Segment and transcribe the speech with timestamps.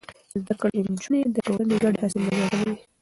[0.41, 2.75] زده کړې نجونې د ټولنې ګډې هڅې منظموي.